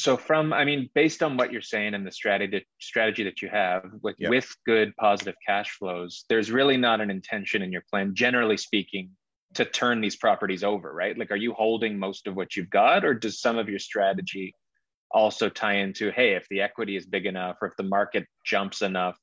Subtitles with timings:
[0.00, 3.50] So from, I mean, based on what you're saying and the strategy strategy that you
[3.50, 4.30] have with Yep.
[4.30, 9.10] with good positive cash flows, there's really not an intention in your plan, generally speaking,
[9.54, 11.18] to turn these properties over, right?
[11.18, 14.54] Like, are you holding most of what you've got, or does some of your strategy
[15.10, 18.80] also tie into, hey, if the equity is big enough, or if the market jumps
[18.80, 19.18] enough,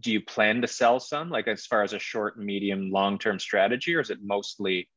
[0.00, 3.38] do you plan to sell some, like as far as a short, medium, long term
[3.38, 4.88] strategy, or is it mostly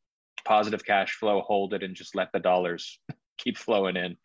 [0.46, 3.00] positive cash flow, hold it, and just let the dollars
[3.38, 4.16] keep flowing in?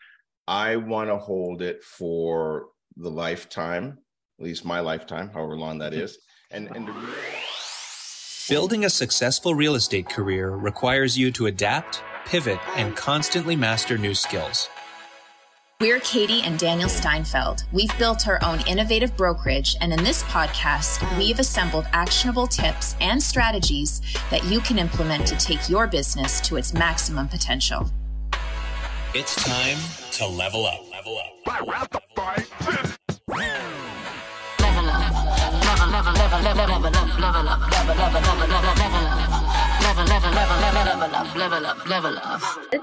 [0.49, 2.67] I want to hold it for
[2.97, 3.99] the lifetime,
[4.39, 6.03] at least my lifetime, however long that mm-hmm.
[6.03, 6.19] is.
[6.51, 6.95] And and the,
[8.49, 14.15] Building a successful real estate career requires you to adapt, pivot, and constantly master new
[14.15, 14.69] skills.
[15.81, 17.65] We're Katie and Daniel Steinfeld.
[17.73, 23.23] We've built our own innovative brokerage, and in this podcast, we've assembled actionable tips and
[23.23, 27.91] strategies that you can implement to take your business to its maximum potential.
[29.15, 29.77] It's time
[30.13, 30.91] to level up.
[30.91, 31.33] Level up.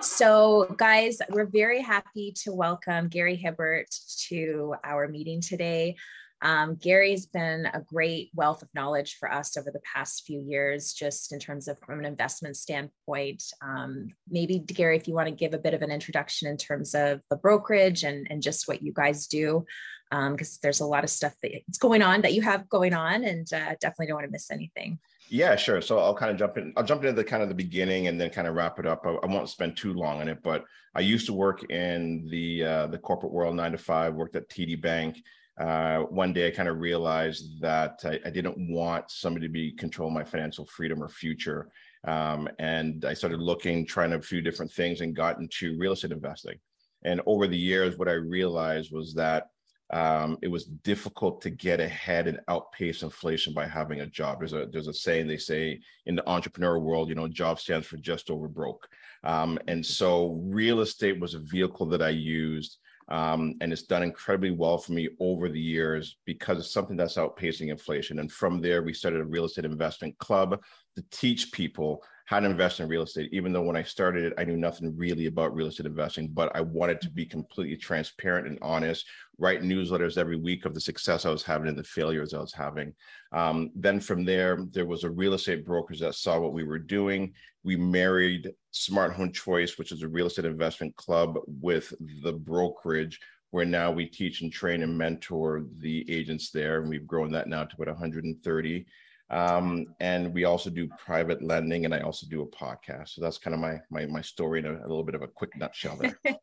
[0.04, 3.88] So, guys, we're very happy to welcome Gary Hibbert
[4.28, 5.96] to our meeting today.
[6.42, 10.94] Um, Gary's been a great wealth of knowledge for us over the past few years,
[10.94, 13.44] just in terms of from an investment standpoint.
[13.62, 16.94] Um, maybe, Gary, if you want to give a bit of an introduction in terms
[16.94, 19.66] of the brokerage and, and just what you guys do,
[20.10, 23.52] because there's a lot of stuff that's going on that you have going on, and
[23.54, 25.00] uh, definitely don't want to miss anything.
[25.30, 25.82] yeah, sure.
[25.82, 26.74] So I'll kind of jump in.
[26.76, 29.06] I'll jump into the kind of the beginning and then kind of wrap it up.
[29.06, 32.64] I, I won't spend too long on it, but I used to work in the
[32.64, 34.16] uh, the corporate world, nine to five.
[34.16, 35.18] Worked at TD Bank.
[35.60, 39.74] Uh, one day, I kind of realized that I, I didn't want somebody to be
[39.74, 41.70] control my financial freedom or future.
[42.08, 46.12] Um, and I started looking, trying a few different things, and got into real estate
[46.12, 46.58] investing.
[47.04, 49.48] And over the years, what I realized was that
[49.92, 54.40] um, it was difficult to get ahead and outpace inflation by having a job.
[54.40, 57.88] There's a there's a saying they say in the entrepreneur world, you know, job stands
[57.88, 58.88] for just over broke.
[59.24, 62.78] Um, and so real estate was a vehicle that I used.
[63.10, 67.18] Um, and it's done incredibly well for me over the years because it's something that's
[67.18, 68.20] outpacing inflation.
[68.20, 70.62] And from there, we started a real estate investment club
[70.96, 73.28] to teach people how to invest in real estate.
[73.34, 76.56] Even though when I started it, I knew nothing really about real estate investing, but
[76.56, 79.08] I wanted to be completely transparent and honest,
[79.40, 82.54] write newsletters every week of the success I was having and the failures I was
[82.54, 82.94] having.
[83.32, 86.78] Um, then from there, there was a real estate brokerage that saw what we were
[86.78, 87.34] doing.
[87.64, 91.92] We married Smart Home Choice, which is a real estate investment club, with
[92.22, 93.20] the brokerage,
[93.50, 96.80] where now we teach and train and mentor the agents there.
[96.80, 98.86] And we've grown that now to about 130.
[99.32, 103.10] Um, and we also do private lending, and I also do a podcast.
[103.10, 105.28] So that's kind of my my my story in a, a little bit of a
[105.28, 106.18] quick nutshell there.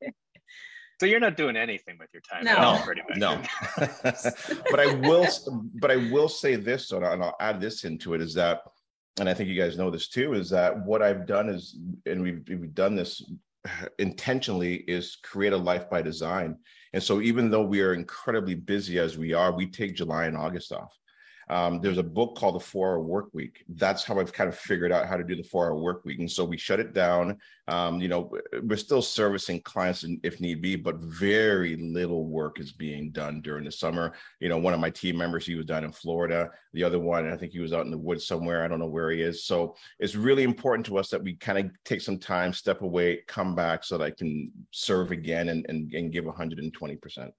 [0.98, 2.44] So you're not doing anything with your time.
[2.44, 2.52] No.
[2.52, 3.18] at all, No, pretty much.
[3.18, 3.42] no.
[4.70, 5.28] but I will,
[5.74, 8.62] but I will say this, and I'll add this into it is that,
[9.20, 11.76] and I think you guys know this too, is that what I've done is,
[12.06, 13.22] and we've we've done this
[13.98, 16.56] intentionally, is create a life by design.
[16.94, 20.36] And so even though we are incredibly busy as we are, we take July and
[20.36, 20.96] August off.
[21.48, 23.64] Um, there's a book called the Four Hour Work Week.
[23.68, 26.18] That's how I've kind of figured out how to do the Four Hour Work Week.
[26.18, 27.38] And so we shut it down.
[27.68, 32.72] Um, you know, we're still servicing clients if need be, but very little work is
[32.72, 34.14] being done during the summer.
[34.40, 36.50] You know, one of my team members, he was down in Florida.
[36.72, 38.64] The other one, I think he was out in the woods somewhere.
[38.64, 39.44] I don't know where he is.
[39.44, 43.22] So it's really important to us that we kind of take some time, step away,
[43.28, 47.30] come back so that I can serve again and, and, and give 120%.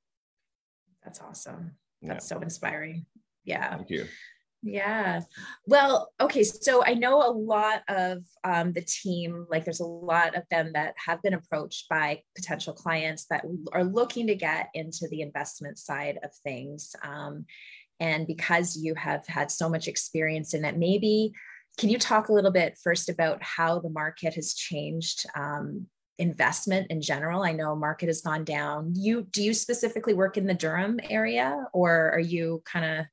[1.04, 1.72] That's awesome.
[2.02, 2.14] Yeah.
[2.14, 3.06] That's so inspiring.
[3.48, 3.76] Yeah.
[3.78, 4.06] Thank you.
[4.62, 5.22] Yeah.
[5.66, 6.44] Well, okay.
[6.44, 10.74] So I know a lot of um, the team, like there's a lot of them
[10.74, 15.78] that have been approached by potential clients that are looking to get into the investment
[15.80, 16.94] side of things.
[17.04, 17.46] Um,
[18.00, 21.32] and because you have had so much experience in it, maybe
[21.78, 25.26] can you talk a little bit first about how the market has changed?
[25.36, 25.88] Um,
[26.20, 30.48] investment in general i know market has gone down you do you specifically work in
[30.48, 33.06] the durham area or are you kind of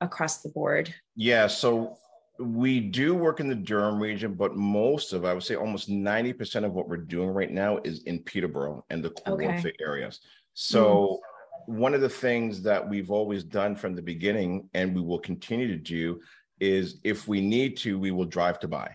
[0.00, 0.94] across the board?
[1.16, 1.98] Yeah, so
[2.38, 6.64] we do work in the Durham region, but most of, I would say almost 90%
[6.64, 9.72] of what we're doing right now is in Peterborough and the Kawartha Okay.
[9.80, 10.16] areas.
[10.16, 10.52] Mm-hmm.
[10.54, 11.20] So
[11.66, 15.68] one of the things that we've always done from the beginning and we will continue
[15.68, 16.20] to do
[16.60, 18.94] is if we need to, we will drive to buy.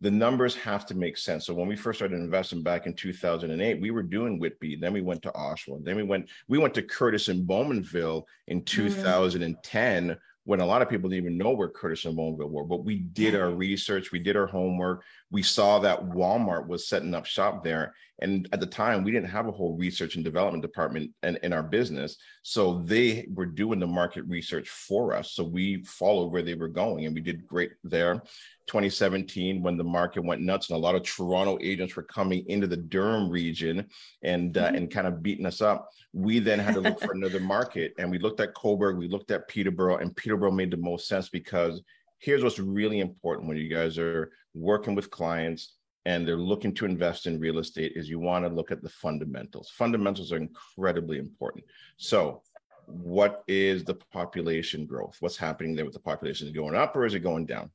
[0.00, 1.46] The numbers have to make sense.
[1.46, 4.76] So when we first started investing back in 2008, we were doing Whitby.
[4.76, 5.84] Then we went to Oshawa.
[5.84, 8.66] Then we went we went to Courtice and Bowmanville in mm.
[8.66, 12.64] 2010, when a lot of people didn't even know where Courtice and Bowmanville were.
[12.64, 15.02] But we did our research, we did our homework.
[15.30, 17.94] We saw that Walmart was setting up shop there.
[18.20, 21.52] And at the time, we didn't have a whole research and development department in, in
[21.52, 22.16] our business.
[22.42, 25.32] So they were doing the market research for us.
[25.32, 28.22] So we followed where they were going and we did great there.
[28.68, 32.66] 2017, when the market went nuts and a lot of Toronto agents were coming into
[32.66, 33.86] the Durham region
[34.22, 34.76] and, uh, mm-hmm.
[34.76, 37.94] and kind of beating us up, we then had to look for another market.
[37.98, 41.28] And we looked at Cobourg, we looked at Peterborough, and Peterborough made the most sense
[41.28, 41.82] because
[42.20, 45.74] here's what's really important when you guys are working with clients
[46.06, 48.88] and they're looking to invest in real estate is you want to look at the
[48.88, 49.70] fundamentals.
[49.70, 51.64] Fundamentals are incredibly important.
[51.96, 52.42] So
[52.86, 55.16] what is the population growth?
[55.20, 56.46] What's happening there with the population?
[56.46, 57.70] Is it going up or is it going down?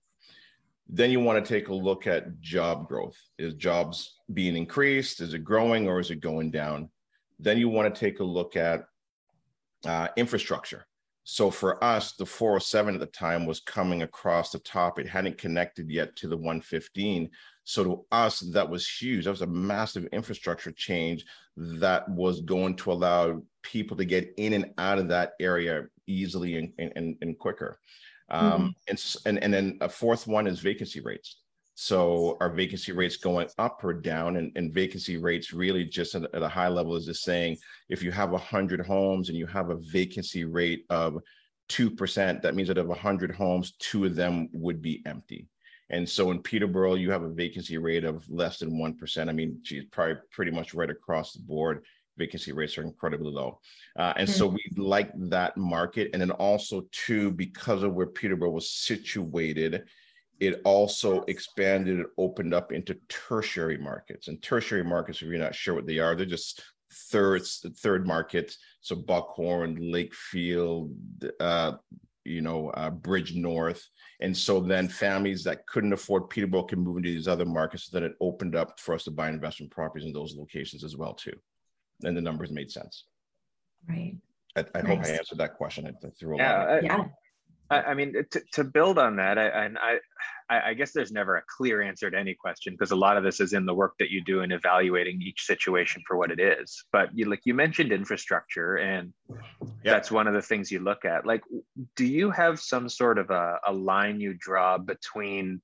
[0.88, 3.18] Then you want to take a look at job growth.
[3.38, 5.22] Is jobs being increased?
[5.22, 6.90] Is it growing or is it going down?
[7.40, 8.86] Then you want to take a look at
[9.86, 10.86] uh, infrastructure.
[11.24, 14.98] So for us, the 407 at the time was coming across the top.
[14.98, 17.30] It hadn't connected yet to the 115.
[17.70, 19.26] So to us, that was huge.
[19.26, 21.24] That was a massive infrastructure change
[21.56, 26.56] that was going to allow people to get in and out of that area easily
[26.56, 27.80] and, and, and quicker.
[28.32, 28.68] Um, mm-hmm.
[28.88, 31.42] and, and, and then a fourth one is vacancy rates.
[31.76, 34.38] So are vacancy rates going up or down?
[34.38, 37.58] And, and vacancy rates really just at, at a high level is just saying
[37.88, 41.20] if you have 100 homes and you have a vacancy rate of
[41.70, 45.48] 2%, that means that of 100 homes, two of them would be empty.
[45.90, 49.30] And so in Peterborough, you have a vacancy rate of less than 1%.
[49.30, 51.84] I mean, geez, probably pretty much right across the board.
[52.18, 53.60] Vacancy rates are incredibly low.
[53.98, 54.38] Uh, and mm-hmm.
[54.38, 56.10] so we like that market.
[56.14, 59.84] And then also, too, because of where Peterborough was situated,
[60.40, 64.28] it also expanded and opened up into tertiary markets.
[64.28, 66.62] And tertiary markets, if you're not sure what they are, they're just
[66.92, 67.44] third
[67.78, 68.58] third markets.
[68.82, 70.94] So Buckhorn, Lakefield,
[71.40, 71.74] uh,
[72.24, 73.84] you know, uh, Bridgenorth.
[74.22, 77.86] And so then families that couldn't afford Peterborough can move into these other markets.
[77.86, 80.98] So then it opened up for us to buy investment properties in those locations as
[80.98, 81.38] well too.
[82.04, 83.06] And the numbers made sense.
[83.88, 84.18] Right.
[84.56, 84.88] I, I nice.
[84.88, 85.88] hope I answered that question.
[85.88, 86.70] I threw a yeah, lot.
[86.70, 87.06] Of- yeah.
[87.70, 90.00] I, I mean, to, to build on that, I, and I,
[90.50, 93.40] I guess there's never a clear answer to any question because a lot of this
[93.40, 96.84] is in the work that you do in evaluating each situation for what it is.
[96.92, 99.40] But you like you mentioned infrastructure, and yep.
[99.84, 101.26] that's one of the things you look at.
[101.26, 101.44] Like,
[101.96, 105.62] do you have some sort of a, a line you draw between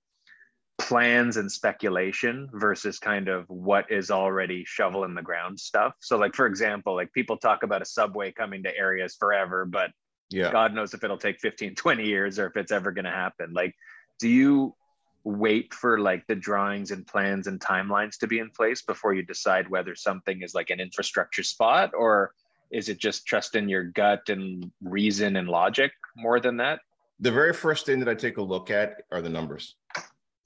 [0.77, 5.93] plans and speculation versus kind of what is already shovel in the ground stuff?
[5.99, 9.89] So, like for example, like people talk about a subway coming to areas forever, but
[10.29, 10.51] yeah.
[10.51, 13.53] God knows if it'll take 15 20 years or if it's ever going to happen.
[13.53, 13.75] Like
[14.19, 14.75] do you
[15.23, 19.23] wait for like the drawings and plans and timelines to be in place before you
[19.23, 21.91] decide whether something is like an infrastructure spot?
[21.97, 22.33] Or
[22.71, 26.79] is it just trust in your gut and reason and logic more than that?
[27.19, 29.75] The very first thing that i take a look at are the numbers.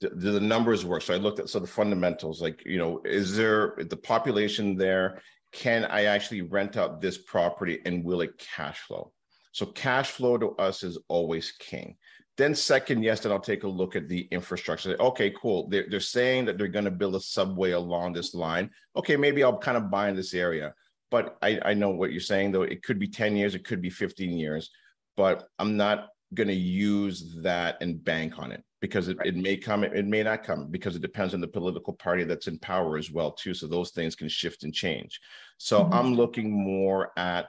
[0.00, 1.02] Do, do the numbers work?
[1.02, 5.20] So i looked at so the fundamentals like you know is there the population there?
[5.52, 9.12] Can i actually rent out this property and will it cash flow
[9.52, 11.96] so cash flow to us is always king.
[12.36, 14.96] Then second, yes, then I'll take a look at the infrastructure.
[14.98, 15.68] Okay, cool.
[15.68, 18.70] They're, they're saying that they're going to build a subway along this line.
[18.96, 20.72] Okay, maybe I'll kind of buy in this area.
[21.10, 22.62] But I, I know what you're saying, though.
[22.62, 24.70] It could be 10 years, it could be 15 years,
[25.16, 29.26] but I'm not going to use that and bank on it because it, right.
[29.26, 32.46] it may come, it may not come because it depends on the political party that's
[32.46, 33.52] in power as well, too.
[33.52, 35.20] So those things can shift and change.
[35.58, 35.92] So mm-hmm.
[35.92, 37.48] I'm looking more at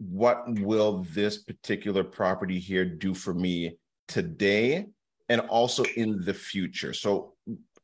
[0.00, 3.76] what will this particular property here do for me
[4.08, 4.86] today
[5.28, 6.94] and also in the future?
[6.94, 7.34] So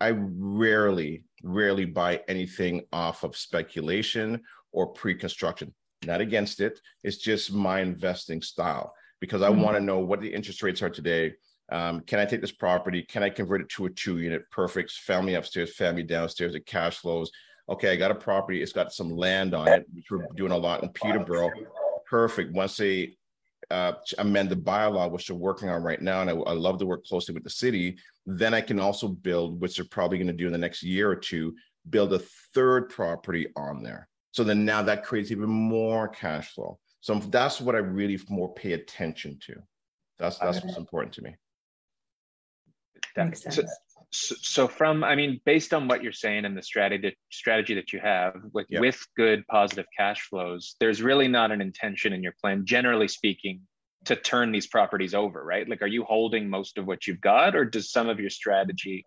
[0.01, 4.43] i rarely rarely buy anything off of speculation
[4.73, 5.73] or pre-construction.
[6.05, 6.81] Not against it.
[7.03, 9.61] It's just my investing style because i mm-hmm.
[9.61, 11.35] want to know what the interest rates are today.
[11.71, 13.03] Um, can i take this property?
[13.03, 14.51] Can i convert it to a two unit?
[14.51, 14.91] Perfect.
[14.93, 17.31] Family upstairs family downstairs it cash flows.
[17.69, 18.63] Okay i got a property.
[18.63, 21.51] It's got some land on it which we're doing a lot in peterborough
[22.07, 23.17] perfect once they
[23.71, 26.87] uh, amend the bylaw, which they're working on right now, and I, I, love to
[26.87, 27.97] work closely with the city.
[28.25, 31.11] Then I can also build, which they're probably going to do in the next year
[31.11, 31.55] or two,
[31.91, 32.21] build a
[32.55, 34.09] third property on there.
[34.33, 36.79] So then now that creates even more cash flow.
[37.01, 39.55] So that's what I really more pay attention to.
[40.19, 41.37] That's that's what's important to me.
[43.15, 43.57] That makes sense.
[43.57, 43.63] So,
[44.41, 47.99] so from i mean based on what you're saying and the strategy strategy that you
[47.99, 48.81] have with yep.
[48.81, 53.61] with good positive cash flows there's really not an intention in your plan generally speaking
[54.05, 57.55] to turn these properties over right like are you holding most of what you've got
[57.55, 59.05] or does some of your strategy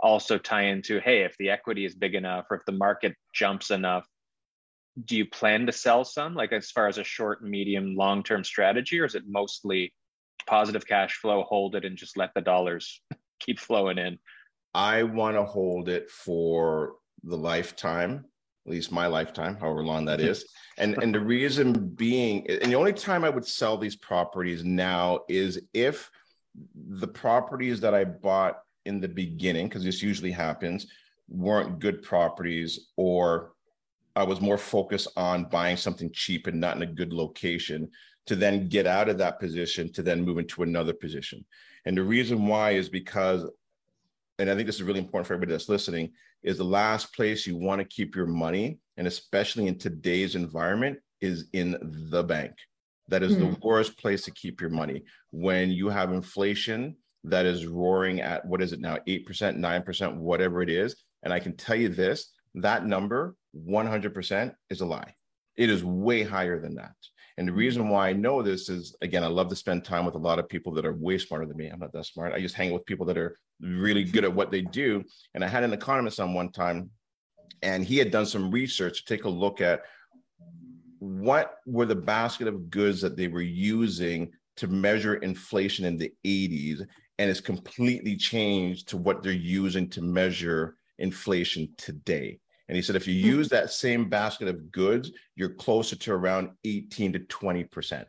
[0.00, 3.70] also tie into hey if the equity is big enough or if the market jumps
[3.70, 4.06] enough
[5.04, 8.44] do you plan to sell some like as far as a short medium long term
[8.44, 9.92] strategy or is it mostly
[10.46, 13.00] positive cash flow, hold it, and just let the dollars
[13.40, 14.18] keep flowing in?
[14.74, 18.24] I want to hold it for the lifetime,
[18.66, 20.28] at least my lifetime, however long that mm-hmm.
[20.28, 20.44] is.
[20.78, 25.20] And and the reason being, and the only time I would sell these properties now
[25.28, 26.10] is if
[26.74, 30.86] the properties that I bought in the beginning, because this usually happens,
[31.28, 33.54] weren't good properties or
[34.16, 37.90] I was more focused on buying something cheap and not in a good location
[38.26, 41.44] to then get out of that position to then move into another position.
[41.84, 43.44] And the reason why is because,
[44.38, 46.12] and I think this is really important for everybody that's listening,
[46.42, 50.98] is the last place you want to keep your money, and especially in today's environment,
[51.20, 51.76] is in
[52.10, 52.52] the bank.
[53.08, 53.40] That is mm-hmm.
[53.40, 53.66] the hmm.
[53.66, 58.60] worst place to keep your money when you have inflation that is roaring at what
[58.60, 60.96] is it now, 8%, 9%, whatever it is.
[61.22, 65.14] And I can tell you this that number 100% is a lie.
[65.56, 66.92] It is way higher than that.
[67.36, 70.14] And the reason why I know this is, again, I love to spend time with
[70.14, 71.66] a lot of people that are way smarter than me.
[71.66, 72.32] I'm not that smart.
[72.32, 75.02] I just hang with people that are really good at what they do.
[75.34, 76.90] And I had an economist on one time,
[77.62, 79.82] and he had done some research to take a look at
[81.00, 86.12] what were the basket of goods that they were using to measure inflation in the
[86.24, 86.86] 80s.
[87.18, 92.38] And it's completely changed to what they're using to measure inflation today.
[92.68, 93.38] And he said, if you hmm.
[93.38, 98.04] use that same basket of goods, you're closer to around 18 to 20%.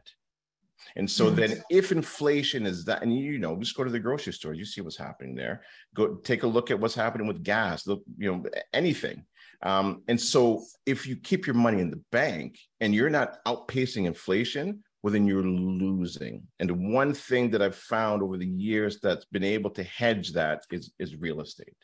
[0.98, 1.60] And so then hmm.
[1.70, 4.82] if inflation is that, and you know, just go to the grocery store, you see
[4.82, 5.64] what's happening there.
[5.96, 8.44] Go take a look at what's happening with gas, look, you know,
[8.74, 9.26] anything.
[9.62, 14.06] Um, and so if you keep your money in the bank and you're not outpacing
[14.06, 16.44] inflation, well, then you're losing.
[16.60, 20.34] And the one thing that I've found over the years that's been able to hedge
[20.34, 21.76] that is, is real estate.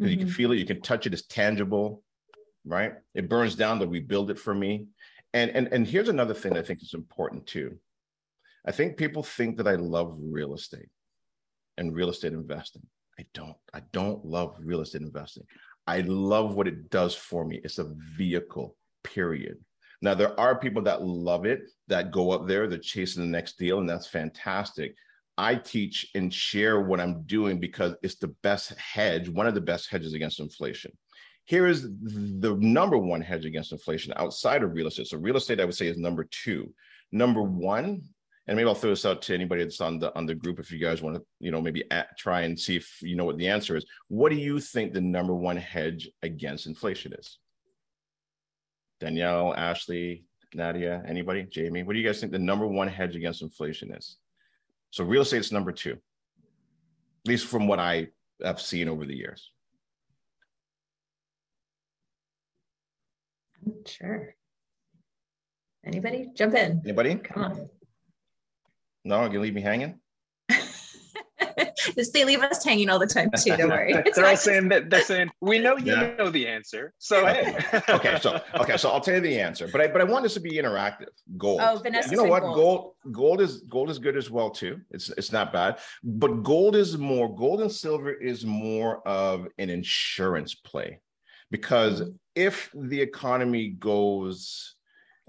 [0.00, 0.08] Mm-hmm.
[0.08, 0.34] You can mm-hmm.
[0.34, 2.02] feel it, you can touch it, it's tangible
[2.68, 2.92] right?
[3.14, 4.86] It burns down to rebuild it for me.
[5.34, 7.78] And and and here's another thing I think is important too.
[8.66, 10.88] I think people think that I love real estate
[11.76, 12.82] and real estate investing.
[13.18, 13.56] I don't.
[13.74, 15.44] I don't love real estate investing.
[15.86, 17.60] I love what it does for me.
[17.64, 19.58] It's a vehicle, period.
[20.00, 23.58] Now, there are people that love it, that go up there, they're chasing the next
[23.58, 24.94] deal, and that's fantastic.
[25.36, 29.60] I teach and share what I'm doing because it's the best hedge, one of the
[29.60, 30.92] best hedges against inflation
[31.48, 35.06] here is the number one hedge against inflation outside of real estate.
[35.06, 36.74] So real estate, I would say, is number two.
[37.10, 38.02] Number one,
[38.46, 40.70] and maybe I'll throw this out to anybody that's on the on the group if
[40.70, 43.38] you guys want to, you know, maybe at, try and see if you know what
[43.38, 43.86] the answer is.
[44.08, 47.38] What do you think the number one hedge against inflation is?
[49.00, 53.40] Danielle, Ashley, Nadia, anybody, Jamie, what do you guys think the number one hedge against
[53.40, 54.18] inflation is?
[54.90, 58.08] So real estate is number two, at least from what I
[58.44, 59.50] have seen over the years.
[63.86, 64.34] Sure.
[65.84, 66.82] Anybody jump in?
[66.84, 67.16] Anybody?
[67.16, 67.68] Come on.
[69.04, 70.00] No, you leave me hanging.
[72.12, 73.56] they leave us hanging all the time too.
[73.56, 73.94] Don't worry.
[74.14, 76.14] they're all saying that they're saying we know you yeah.
[76.16, 76.92] know the answer.
[76.98, 77.56] So hey.
[77.88, 80.34] okay, so okay, so I'll tell you the answer, but I but I want this
[80.34, 81.08] to be interactive.
[81.36, 81.60] Gold.
[81.62, 82.10] Oh, Vanessa.
[82.10, 82.42] You know what?
[82.42, 82.54] Gold.
[82.54, 82.94] gold.
[83.12, 84.80] Gold is gold is good as well too.
[84.90, 87.34] It's it's not bad, but gold is more.
[87.34, 91.00] Gold and silver is more of an insurance play
[91.50, 92.10] because mm-hmm.
[92.38, 94.76] If the economy goes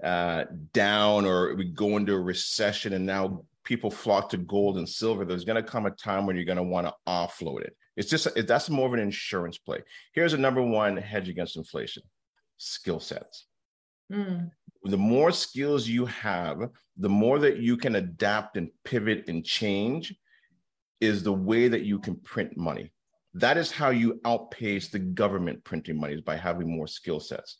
[0.02, 4.88] uh, down or we go into a recession and now people flock to gold and
[4.88, 7.76] silver, there's going to come a time when you're going to want to offload it.
[7.96, 9.82] It's just that's more of an insurance play.
[10.12, 12.04] Here's a number one hedge against inflation:
[12.58, 13.46] skill sets.
[14.10, 14.52] Mm.
[14.84, 16.60] The more skills you have,
[16.96, 20.14] the more that you can adapt and pivot and change,
[21.00, 22.92] is the way that you can print money.
[23.34, 27.56] That is how you outpace the government printing money by having more skill sets.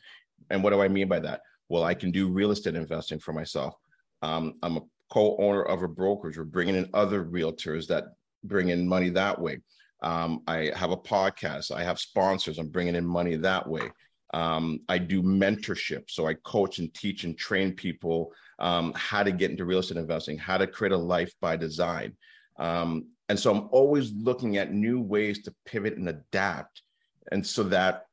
[0.50, 1.42] And what do I mean by that?
[1.68, 3.74] Well, I can do real estate investing for myself.
[4.22, 6.36] Um, I'm a co-owner of a brokerage.
[6.36, 8.04] We're bringing in other realtors that
[8.42, 9.58] bring in money that way.
[10.02, 11.70] Um, I have a podcast.
[11.70, 12.58] I have sponsors.
[12.58, 13.90] I'm bringing in money that way.
[14.32, 16.04] Um, I do mentorship.
[16.08, 19.98] So I coach and teach and train people um, how to get into real estate
[19.98, 22.16] investing, how to create a life by design.
[22.58, 26.82] Um, and so I'm always looking at new ways to pivot and adapt.
[27.30, 28.06] And so that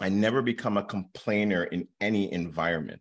[0.00, 3.00] I never become a complainer in any environment.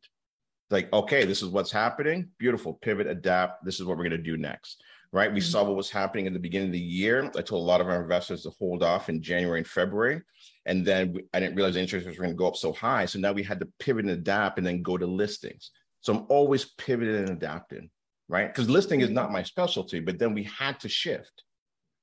[0.70, 2.30] Like, okay, this is what's happening.
[2.38, 2.76] Beautiful.
[2.76, 3.66] Pivot, adapt.
[3.66, 4.84] This is what we're going to do next.
[5.12, 5.34] Right.
[5.34, 5.50] We mm-hmm.
[5.50, 7.26] saw what was happening in the beginning of the year.
[7.36, 10.22] I told a lot of our investors to hold off in January and February.
[10.68, 12.72] And then we, I didn't realize the interest rates were going to go up so
[12.72, 13.08] high.
[13.08, 15.72] So now we had to pivot and adapt and then go to listings.
[16.02, 17.90] So I'm always pivoting and adapting.
[18.30, 18.48] Right.
[18.48, 21.46] Because listing is not my specialty, but then we had to shift.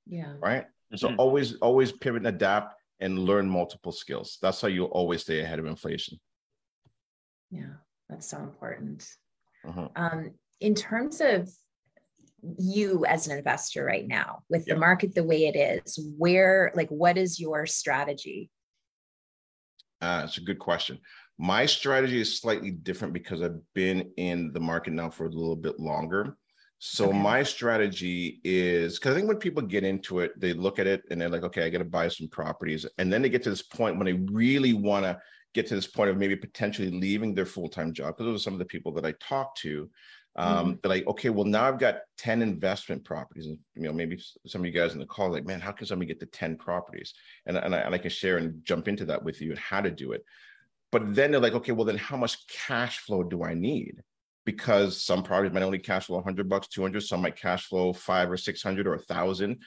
[0.07, 0.35] Yeah.
[0.41, 0.65] Right.
[0.65, 0.97] Mm-hmm.
[0.97, 4.39] So always, always pivot and adapt and learn multiple skills.
[4.41, 6.19] That's how you'll always stay ahead of inflation.
[7.51, 7.75] Yeah,
[8.09, 9.09] that's so important.
[9.67, 9.89] Uh-huh.
[9.97, 11.49] Um, in terms of
[12.59, 16.89] you as an investor right now with the market the way it is where like
[16.89, 18.51] what is your strategy
[20.03, 20.99] uh, it's a good question
[21.39, 25.57] my strategy is slightly different because i've been in the market now for a little
[25.57, 26.37] bit longer
[26.79, 27.19] so okay.
[27.19, 31.03] my strategy is because i think when people get into it they look at it
[31.11, 33.51] and they're like okay i got to buy some properties and then they get to
[33.51, 35.19] this point when they really want to
[35.55, 38.53] get to this point of maybe potentially leaving their full-time job because those are some
[38.53, 39.89] of the people that i talk to
[40.37, 40.89] um, mm-hmm.
[40.89, 43.47] like, okay, well, now I've got 10 investment properties.
[43.47, 45.87] And, you know, maybe some of you guys in the call, like, man, how can
[45.87, 47.15] somebody get to 10 properties?
[47.47, 49.81] And, and, I, and I can share and jump into that with you and how
[49.81, 50.25] to do it.
[50.91, 54.03] But then they're like, okay, well, then how much cash flow do I need?
[54.45, 58.31] Because some properties might only cash flow 100 bucks, 200, some might cash flow five
[58.31, 59.59] or 600 or a thousand.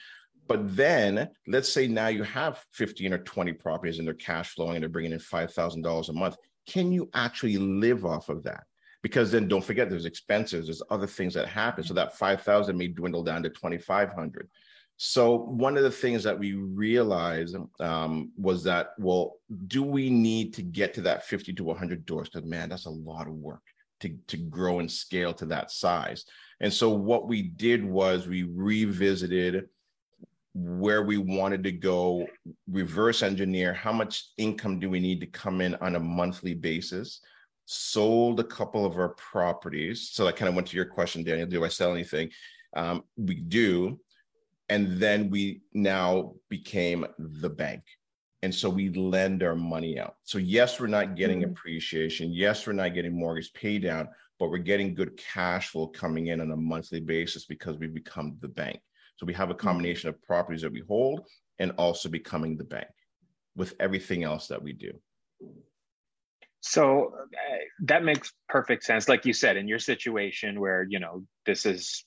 [0.46, 4.76] But then let's say now you have 15 or 20 properties and they're cash flowing
[4.76, 6.36] and they're bringing in $5,000 a month.
[6.66, 8.64] Can you actually live off of that?
[9.02, 11.84] because then don't forget there's expenses, there's other things that happen.
[11.84, 14.48] So that 5,000 may dwindle down to 2,500.
[14.96, 19.36] So one of the things that we realized um, was that, well,
[19.68, 22.28] do we need to get to that 50 to 100 doors?
[22.28, 23.62] Because man, that's a lot of work
[24.00, 26.24] to, to grow and scale to that size.
[26.60, 29.68] And so what we did was we revisited
[30.54, 32.26] where we wanted to go,
[32.68, 37.20] reverse engineer how much income do we need to come in on a monthly basis
[37.70, 40.08] sold a couple of our properties.
[40.10, 41.46] So that kind of went to your question, Daniel.
[41.46, 42.30] Do I sell anything?
[42.74, 44.00] Um, we do.
[44.70, 47.82] And then we now became the bank.
[48.42, 50.16] And so we lend our money out.
[50.22, 51.50] So, yes, we're not getting mm-hmm.
[51.50, 52.32] appreciation.
[52.32, 56.40] Yes, we're not getting mortgage pay down, but we're getting good cash flow coming in
[56.40, 58.80] on a monthly basis because we become the bank.
[59.16, 59.66] So, we have a mm-hmm.
[59.66, 61.26] combination of properties that we hold
[61.58, 62.88] and also becoming the bank
[63.56, 64.92] with everything else that we do.
[66.60, 69.08] So uh, that makes perfect sense.
[69.08, 72.04] Like you said, in your situation where, you know, this is,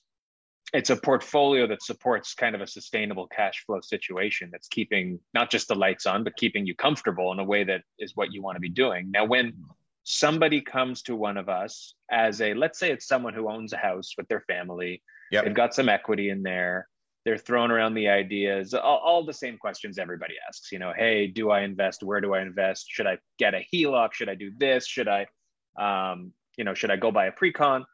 [0.72, 5.50] it's a portfolio that supports kind of a sustainable cash flow situation that's keeping not
[5.50, 8.40] just the lights on, but keeping you comfortable in a way that is what you
[8.42, 9.10] want to be doing.
[9.10, 9.52] Now, when
[10.04, 13.76] somebody comes to one of us as a, let's say it's someone who owns a
[13.76, 15.44] house with their family, yep.
[15.44, 16.88] they've got some equity in there,
[17.24, 21.28] they're throwing around the ideas all, all, the same questions everybody asks you know hey
[21.28, 22.02] do i invest?
[22.02, 22.86] Where do i invest?
[22.88, 24.12] Should i get a heloc?
[24.12, 24.88] Should i do this?
[24.88, 25.26] Should i
[25.78, 27.84] um, you know should i go buy a pre-con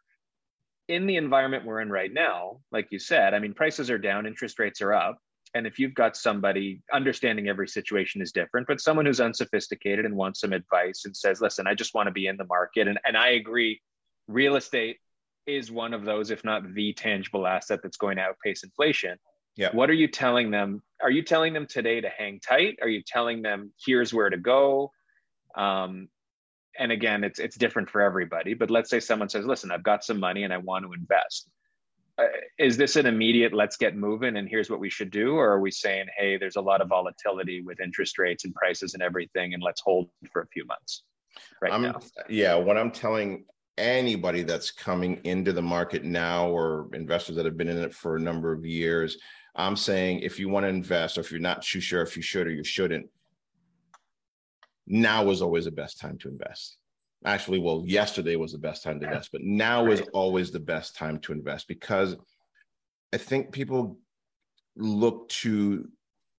[0.88, 4.26] in the environment we're in right now like you said i mean prices are down
[4.26, 5.18] interest rates are up
[5.54, 10.14] and if you've got somebody understanding every situation is different but someone who's unsophisticated and
[10.14, 12.98] wants some advice and says listen i just want to be in the market and,
[13.04, 13.80] and i agree
[14.28, 14.98] real estate
[15.48, 19.18] is one of those, if not the tangible asset that's going to outpace inflation.
[19.56, 19.70] Yeah.
[19.72, 20.82] What are you telling them?
[21.02, 22.78] Are you telling them today to hang tight?
[22.82, 24.92] Are you telling them here's where to go?
[25.56, 26.08] Um,
[26.78, 28.54] and again, it's it's different for everybody.
[28.54, 31.48] But let's say someone says, "Listen, I've got some money and I want to invest."
[32.18, 32.24] Uh,
[32.58, 35.60] is this an immediate "let's get moving" and here's what we should do, or are
[35.60, 39.54] we saying, "Hey, there's a lot of volatility with interest rates and prices and everything,
[39.54, 41.02] and let's hold for a few months"?
[41.60, 42.00] Right I'm, now.
[42.28, 43.44] Yeah, what I'm telling
[43.76, 48.16] anybody that's coming into the market now or investors that have been in it for
[48.16, 49.16] a number of years.
[49.54, 52.22] I'm saying if you want to invest, or if you're not too sure if you
[52.22, 53.06] should or you shouldn't,
[54.88, 56.78] now is always the best time to invest.
[57.24, 60.96] Actually, well, yesterday was the best time to invest, but now is always the best
[60.96, 62.16] time to invest because
[63.12, 63.98] I think people
[64.76, 65.88] look too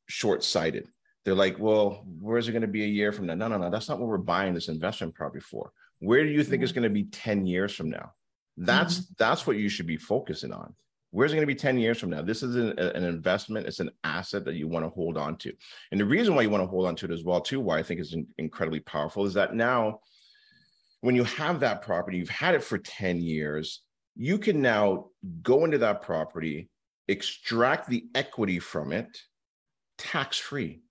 [0.07, 0.87] short sighted.
[1.25, 3.35] They're like, well, where's it going to be a year from now?
[3.35, 3.69] No, no, no.
[3.69, 5.71] That's not what we're buying this investment property for.
[5.99, 8.13] Where do you think it's going to be 10 years from now?
[8.57, 9.13] That's mm-hmm.
[9.17, 10.73] that's what you should be focusing on.
[11.11, 12.21] Where's it going to be 10 years from now?
[12.21, 13.65] This is an, an, investment.
[13.65, 15.51] It's an asset that you want to hold on to.
[15.91, 17.79] And the reason why you want to hold on to it as well, too, why
[17.79, 20.01] I think is incredibly powerful is that now
[21.01, 23.81] when you have that property, you've had it for 10 years,
[24.15, 25.07] you can now
[25.41, 26.69] go into that property,
[27.07, 29.17] extract the equity from it
[29.97, 30.81] tax free.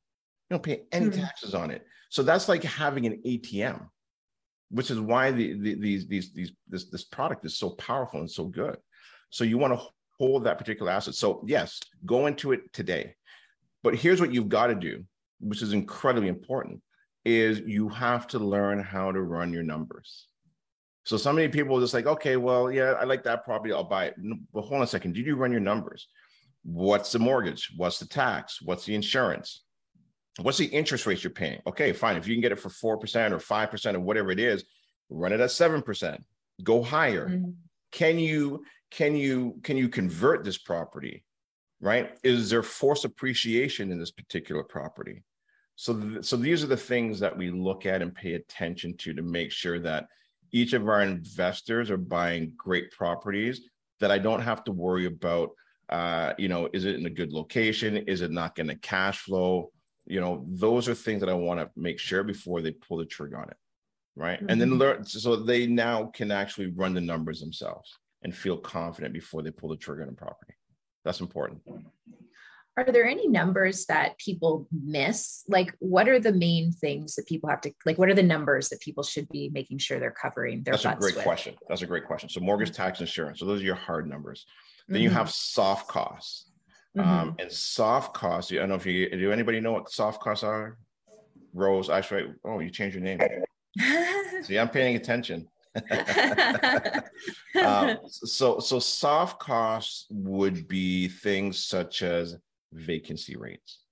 [0.50, 1.20] You don't pay any mm-hmm.
[1.20, 1.84] taxes on it.
[2.10, 3.86] So that's like having an ATM
[4.70, 8.30] which is why the, the, these these these this this product is so powerful and
[8.30, 8.76] so good.
[9.30, 9.86] So you want to
[10.18, 11.14] hold that particular asset.
[11.14, 13.14] So yes, go into it today.
[13.82, 15.04] But here's what you've got to do,
[15.40, 16.82] which is incredibly important,
[17.24, 20.26] is you have to learn how to run your numbers.
[21.04, 23.84] So so many people are just like, okay, well, yeah, I like that property, I'll
[23.84, 24.14] buy it.
[24.52, 25.14] But hold on a second.
[25.14, 26.08] Did you run your numbers?
[26.64, 27.72] What's the mortgage?
[27.76, 28.60] What's the tax?
[28.60, 29.62] What's the insurance?
[30.40, 31.60] What's the interest rate you're paying?
[31.66, 32.16] Okay, fine.
[32.16, 34.64] If you can get it for 4% or 5% or whatever it is,
[35.08, 36.18] run it at 7%.
[36.62, 37.28] Go higher.
[37.28, 37.50] Mm-hmm.
[37.92, 41.24] Can you can you can you convert this property?
[41.80, 42.18] Right?
[42.24, 45.22] Is there force appreciation in this particular property?
[45.76, 49.14] So th- so these are the things that we look at and pay attention to
[49.14, 50.08] to make sure that
[50.50, 53.60] each of our investors are buying great properties
[54.00, 55.50] that I don't have to worry about.
[55.88, 57.96] Uh, you know, is it in a good location?
[57.96, 59.72] Is it not going to cash flow?
[60.06, 63.04] You know, those are things that I want to make sure before they pull the
[63.04, 63.56] trigger on it,
[64.18, 64.38] right?
[64.38, 64.50] Mm-hmm.
[64.50, 64.78] And then mm-hmm.
[64.78, 67.90] learn so they now can actually run the numbers themselves
[68.22, 70.54] and feel confident before they pull the trigger on a property.
[71.04, 71.62] That's important.
[72.76, 75.42] Are there any numbers that people miss?
[75.48, 77.98] Like, what are the main things that people have to like?
[77.98, 80.74] What are the numbers that people should be making sure they're covering their?
[80.74, 81.24] That's a great with?
[81.24, 81.54] question.
[81.68, 82.28] That's a great question.
[82.28, 83.40] So, mortgage, tax, insurance.
[83.40, 84.46] So those are your hard numbers.
[84.86, 85.04] Then mm-hmm.
[85.04, 86.50] you have soft costs.
[86.96, 87.08] Mm-hmm.
[87.08, 88.52] Um, and soft costs.
[88.52, 89.32] I don't know if you do.
[89.32, 90.78] Anybody know what soft costs are?
[91.54, 92.32] Rose, actually.
[92.44, 93.18] Oh, you changed your name.
[94.42, 95.48] See, I'm paying attention.
[97.62, 102.36] um, so, so soft costs would be things such as
[102.72, 103.82] vacancy rates.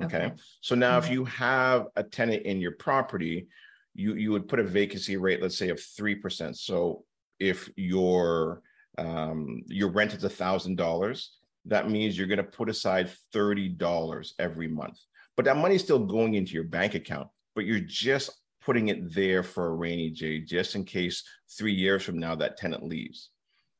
[0.00, 0.16] Okay.
[0.16, 0.34] okay.
[0.60, 1.06] So now, mm-hmm.
[1.06, 3.48] if you have a tenant in your property,
[3.94, 6.56] you you would put a vacancy rate, let's say, of three percent.
[6.56, 7.04] So
[7.40, 8.62] if your
[8.96, 11.32] um, your rent is a thousand dollars,
[11.64, 14.98] that means you're going to put aside thirty dollars every month.
[15.36, 18.30] But that money is still going into your bank account, but you're just
[18.68, 21.24] putting it there for a rainy day, just in case
[21.56, 23.30] three years from now that tenant leaves.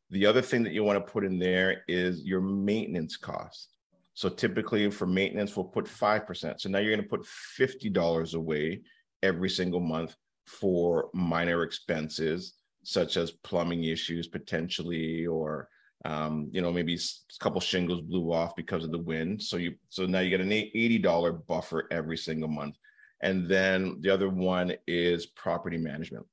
[0.09, 3.77] The other thing that you want to put in there is your maintenance cost.
[4.15, 6.59] So typically for maintenance, we'll put 5%.
[6.59, 7.27] So now you're going to put
[7.61, 8.81] $50 away
[9.23, 15.69] every single month for minor expenses, such as plumbing issues potentially, or
[16.07, 19.43] um, you know, maybe a couple shingles blew off because of the wind.
[19.43, 22.77] So you so now you get an $80 buffer every single month.
[23.21, 26.27] And then the other one is property management.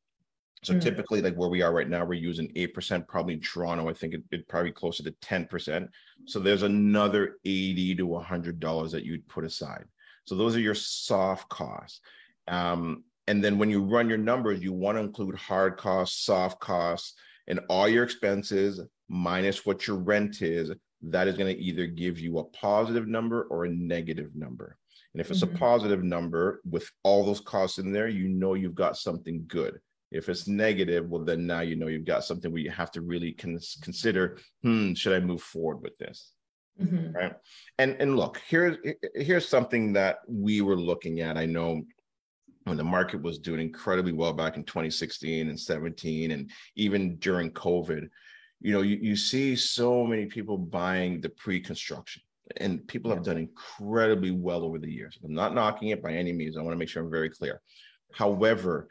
[0.63, 0.81] So mm.
[0.81, 3.07] typically, like where we are right now, we're using 8%.
[3.07, 5.87] Probably in Toronto, I think it, would probably closer to 10%.
[6.25, 9.85] So there's another 80 to $100 that you'd put aside.
[10.25, 12.01] So those are your soft costs.
[12.47, 16.59] Um, and then when you run your numbers, you want to include hard costs, soft
[16.59, 17.13] costs,
[17.47, 20.71] and all your expenses minus what your rent is.
[21.01, 24.77] That is going to either give you a positive number or a negative number.
[25.15, 25.55] And if it's mm-hmm.
[25.55, 29.79] a positive number with all those costs in there, you know you've got something good.
[30.11, 33.01] If it's negative, well, then now you know you've got something where you have to
[33.01, 36.33] really consider, hmm, should I move forward with this?
[36.81, 37.15] Mm-hmm.
[37.15, 37.33] Right.
[37.79, 38.75] And and look, here's
[39.13, 41.37] here's something that we were looking at.
[41.37, 41.83] I know
[42.65, 47.51] when the market was doing incredibly well back in 2016 and 17, and even during
[47.51, 48.09] COVID,
[48.59, 52.21] you know, you, you see so many people buying the pre-construction
[52.57, 55.17] and people have done incredibly well over the years.
[55.23, 56.57] I'm not knocking it by any means.
[56.57, 57.61] I want to make sure I'm very clear.
[58.13, 58.87] However,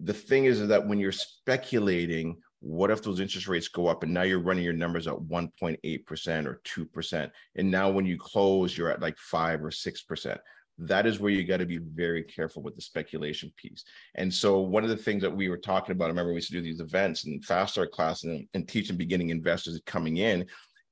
[0.00, 4.02] the thing is, is that when you're speculating, what if those interest rates go up
[4.02, 7.30] and now you're running your numbers at 1.8% or 2%?
[7.56, 10.38] And now when you close, you're at like five or 6%.
[10.80, 13.84] That is where you got to be very careful with the speculation piece.
[14.14, 16.50] And so, one of the things that we were talking about, I remember we used
[16.50, 20.46] to do these events and fast start class and, and teaching beginning investors coming in.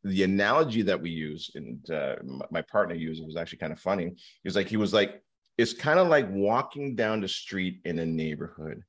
[0.06, 2.16] The analogy that we use and uh,
[2.50, 4.04] my partner used it was actually kind of funny.
[4.04, 5.22] He was like, he was like,
[5.58, 8.82] it's kind of like walking down the street in a neighborhood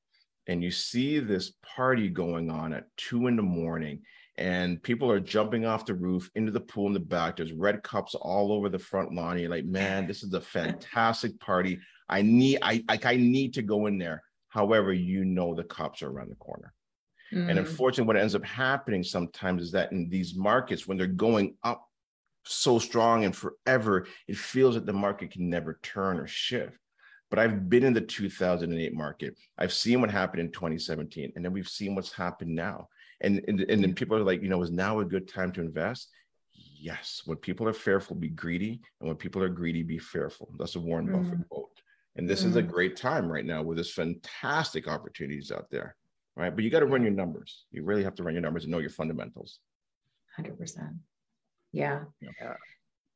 [0.48, 4.02] and you see this party going on at two in the morning
[4.38, 7.84] and people are jumping off the roof into the pool in the back there's red
[7.84, 12.22] cups all over the front lawn you're like man this is a fantastic party i
[12.22, 16.10] need i like i need to go in there however you know the cops are
[16.10, 16.74] around the corner
[17.34, 17.50] mm.
[17.50, 21.56] and unfortunately what ends up happening sometimes is that in these markets when they're going
[21.64, 21.88] up
[22.46, 26.78] so strong and forever it feels that the market can never turn or shift
[27.30, 29.36] but I've been in the 2008 market.
[29.58, 32.88] I've seen what happened in 2017, and then we've seen what's happened now.
[33.22, 35.62] And, and, and then people are like, you know, is now a good time to
[35.62, 36.10] invest?
[36.54, 37.24] Yes.
[37.26, 38.80] When people are fearful, be greedy.
[39.00, 40.54] And when people are greedy, be fearful.
[40.58, 41.24] That's a Warren mm.
[41.24, 41.82] Buffett quote.
[42.16, 42.48] And this mm.
[42.48, 42.72] is a mm.
[42.72, 45.96] great time right now with this fantastic opportunities out there.
[46.38, 46.56] Right.
[46.56, 47.66] But you got to run your numbers.
[47.72, 49.60] You really have to run your numbers and know your fundamentals.
[50.40, 51.00] 100%.
[51.74, 52.02] Yeah.
[52.22, 52.54] yeah.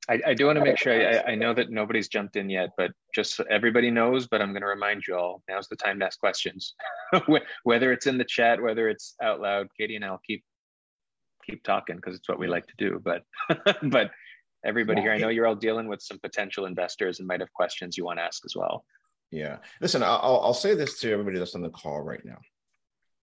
[0.09, 2.71] I, I do want to make sure I, I know that nobody's jumped in yet,
[2.77, 5.99] but just so everybody knows, but I'm going to remind you all now's the time
[5.99, 6.73] to ask questions,
[7.63, 9.67] whether it's in the chat, whether it's out loud.
[9.77, 10.43] Katie and I'll keep
[11.47, 12.99] keep talking because it's what we like to do.
[13.03, 13.23] But
[13.83, 14.09] but
[14.65, 15.05] everybody yeah.
[15.05, 18.05] here, I know you're all dealing with some potential investors and might have questions you
[18.05, 18.83] want to ask as well.
[19.29, 22.39] Yeah, listen, I'll I'll say this to everybody that's on the call right now.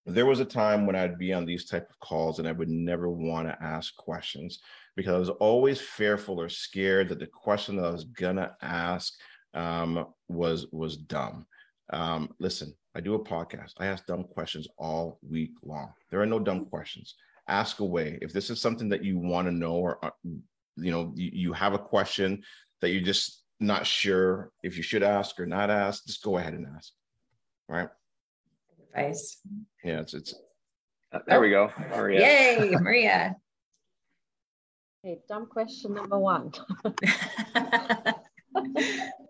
[0.08, 2.68] There was a time when I'd be on these type of calls and I would
[2.68, 4.60] never want to ask questions
[4.96, 9.14] because I was always fearful or scared that the question that I was gonna ask
[9.54, 11.46] um, was was dumb.
[11.90, 13.74] Um, listen, I do a podcast.
[13.78, 15.92] I ask dumb questions all week long.
[16.10, 17.14] There are no dumb questions.
[17.46, 18.18] Ask away.
[18.20, 21.52] If this is something that you want to know, or uh, you know, you, you
[21.52, 22.42] have a question
[22.80, 26.54] that you're just not sure if you should ask or not ask, just go ahead
[26.54, 26.92] and ask.
[27.68, 27.88] Right.
[28.94, 29.38] Advice.
[29.84, 30.34] Yeah, it's it's.
[31.12, 32.20] Uh, there we go, Maria.
[32.20, 33.36] Yay, Maria.
[35.04, 36.52] Okay, dumb question number one.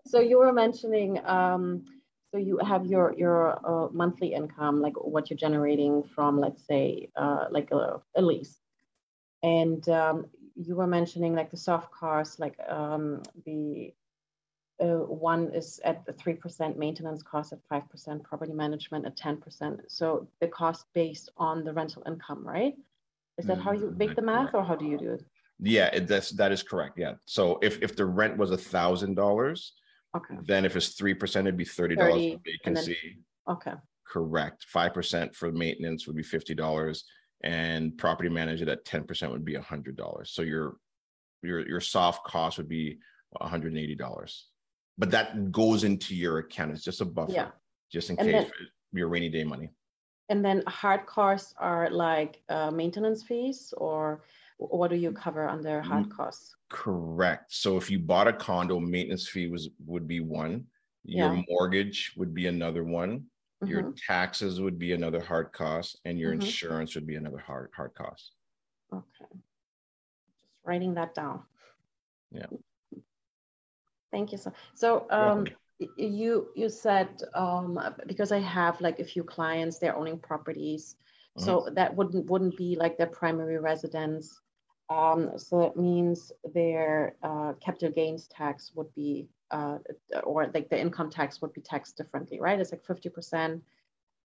[0.07, 1.85] so you were mentioning, um,
[2.31, 7.09] so you have your your uh, monthly income, like what you're generating from, let's say,
[7.15, 8.57] uh, like a, a lease,
[9.43, 13.93] and um, you were mentioning like the soft costs, like um, the
[14.81, 19.81] uh, one is at the 3% maintenance cost, at 5% property management, at 10%.
[19.87, 22.75] So the cost based on the rental income, right?
[23.37, 23.97] Is that mm, how you mm-hmm.
[23.97, 25.25] make the math or how do you do it?
[25.59, 26.97] Yeah, it, that's, that is correct.
[26.97, 27.15] Yeah.
[27.25, 29.69] So if, if the rent was a $1,000,
[30.15, 30.35] okay.
[30.45, 32.97] then if it's 3%, it'd be $30, for vacancy.
[33.47, 33.73] Then, okay.
[34.07, 34.65] Correct.
[34.73, 37.01] 5% for maintenance would be $50
[37.43, 40.27] and property manager at 10% would be $100.
[40.27, 40.77] So your,
[41.41, 42.99] your, your soft cost would be
[43.41, 44.41] $180.
[44.99, 46.71] But that goes into your account.
[46.71, 47.51] It's just a buffer, Yeah.
[47.89, 49.69] just in And case then- your rainy day money.
[50.31, 54.23] and then hard costs are like uh, maintenance fees or
[54.57, 56.11] what do you cover under hard Mm.
[56.11, 56.55] costs?
[56.69, 57.51] Correct.
[57.51, 60.67] So if you bought a condo, maintenance fee was would be one.
[61.03, 61.41] Your Yeah.
[61.47, 63.27] mortgage would be another one.
[63.65, 66.41] Your Mhm, taxes would be another hard cost, and your Mhm.
[66.41, 68.33] insurance would be another hard hard cost.
[68.93, 69.25] Okay,
[70.31, 71.43] just writing that down.
[72.31, 72.45] Yeah.
[74.11, 75.45] Thank you so, so um,
[75.97, 80.95] you, you said, um, because I have like a few clients, they're owning properties.
[81.37, 84.41] So that wouldn't, wouldn't be like their primary residence.
[84.89, 89.77] Um, so that means their, uh, capital gains tax would be, uh,
[90.23, 92.59] or like the income tax would be taxed differently, right?
[92.59, 93.63] It's like fifty percent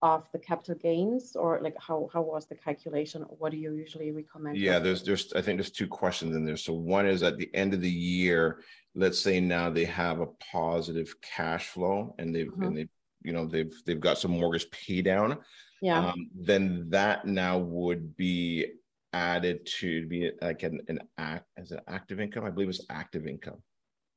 [0.05, 3.23] of the capital gains or like how, how was the calculation?
[3.39, 4.59] What do you usually recommend?
[4.59, 6.59] Yeah, there's there's I think there's two questions in there.
[6.59, 8.61] So one is at the end of the year,
[8.95, 12.67] let's say now they have a positive cash flow and they've Mhm.
[12.67, 12.89] and they
[13.23, 15.39] you know they've they've got some mortgage pay down.
[15.81, 18.67] Yeah, Um, then that now would be
[19.15, 22.45] added to be like an, an act as an active income.
[22.45, 23.63] I believe it's active income,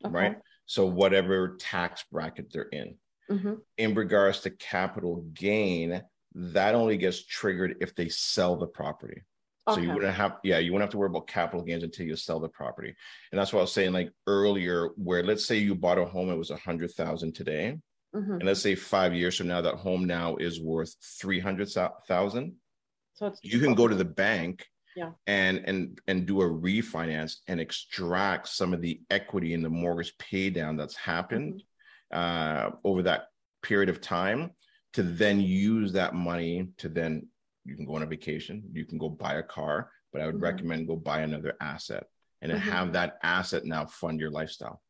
[0.04, 0.38] right?
[0.66, 2.98] So whatever tax bracket they're in.
[3.30, 6.02] Hmm in regards to capital gain,
[6.34, 9.22] that only gets triggered if they sell the property.
[9.70, 12.16] So you wouldn't have, yeah, you wouldn't have to worry about capital gains until you
[12.16, 12.96] sell the property.
[13.32, 16.30] And that's what I was saying like earlier, where let's say you bought a home,
[16.30, 17.78] it was a hundred thousand today.
[18.14, 21.70] hmm And let's say five years from now, that home now is worth three hundred
[22.08, 22.56] thousand.
[23.14, 25.12] So it's You can go to the bank Yeah.
[25.28, 30.18] and and and do a refinance and extract some of the equity in the mortgage
[30.18, 31.62] pay down that's happened
[32.12, 33.28] uh, over that
[33.62, 34.52] period of time
[34.94, 37.28] to then use that money to then
[37.66, 40.36] you can go on a vacation, you can go buy a car, but I would
[40.36, 40.42] Mhm.
[40.42, 42.08] recommend go buy another asset
[42.42, 42.72] and then Mhm.
[42.72, 44.82] have that asset now fund your lifestyle.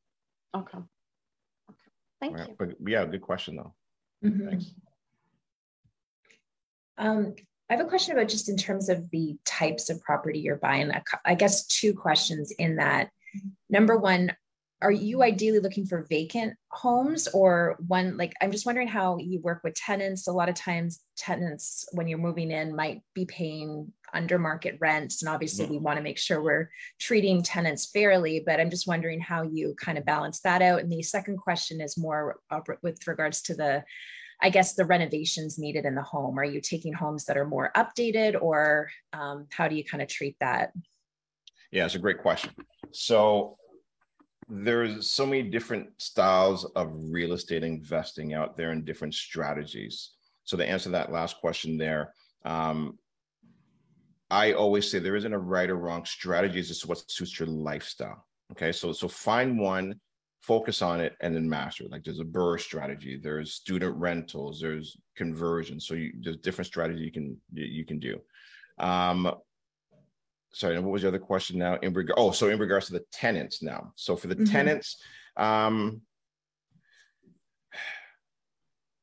[0.55, 0.77] Okay.
[0.77, 1.91] Okay.
[2.19, 2.49] Thank Right?
[2.49, 2.55] you.
[2.57, 3.75] But yeah, good question though.
[4.23, 4.49] Mhm.
[4.49, 4.75] Thanks.
[6.99, 7.35] Um,
[7.69, 10.89] I have a question about just in terms of the types of property you're buying.
[10.89, 13.11] A I guess two questions in that.
[13.69, 14.35] Number one,
[14.81, 19.41] are you ideally looking for vacant homes or one like I'm just wondering how you
[19.41, 20.27] work with tenants.
[20.27, 25.21] A lot of times tenants when you're moving in might be paying under market rents
[25.21, 29.19] and obviously we want to make sure we're treating tenants fairly, but I'm just wondering
[29.19, 30.81] how you kind of balance that out.
[30.81, 32.39] And the second question is more
[32.83, 33.83] with regards to the
[34.39, 36.37] I guess the renovations needed in the home.
[36.37, 40.07] Are you taking homes that are more updated or um, how do you kind of
[40.07, 40.71] treat that?
[41.71, 42.51] Yeah, it's a great question.
[42.91, 43.57] So
[44.49, 50.11] there's so many different styles of real estate investing out there and different strategies.
[50.43, 52.13] So to answer that last question there,
[52.45, 52.97] um,
[54.29, 56.59] I always say there isn't a right or wrong strategy.
[56.59, 58.25] It's just what suits your lifestyle.
[58.51, 59.99] Okay, so so find one,
[60.41, 61.91] focus on it, and then master it.
[61.91, 65.79] Like there's a BRRRR strategy, there's student rentals, there's conversion.
[65.79, 68.19] So you, there's different strategies you can you can do.
[68.79, 69.33] Um,
[70.57, 71.75] sorry, and what was the other question now?
[71.81, 73.93] In regard, oh, so in regards to the tenants now.
[73.95, 74.51] So for the Mhm.
[74.51, 75.01] tenants,
[75.35, 76.01] um,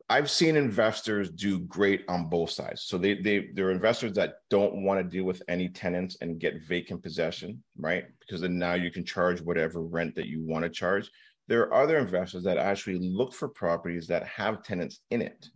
[0.08, 2.82] I've seen investors do great on both sides.
[2.82, 6.62] So they they they're investors that don't want to deal with any tenants and get
[6.62, 8.06] vacant possession, right?
[8.20, 11.10] Because then now you can charge whatever rent that you want to charge.
[11.48, 15.48] There are other investors that actually look for properties that have tenants in it.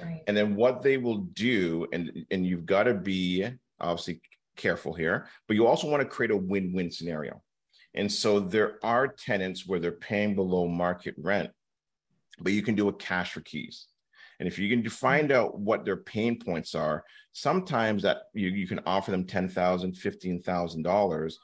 [0.00, 0.22] Right.
[0.26, 3.46] And then what they will do, and and you've got to be
[3.78, 4.22] obviously
[4.62, 7.42] careful here, but you also want to create a win-win scenario.
[7.94, 11.50] And so there are tenants where they're paying below market rent,
[12.40, 13.88] but you can do a cash for keys.
[14.38, 14.88] And if you can mm-hmm.
[14.88, 19.52] find out what their pain points are, sometimes that you, you can offer them $10,000,
[19.52, 21.34] $15,000.